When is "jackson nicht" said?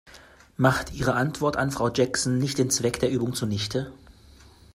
1.91-2.57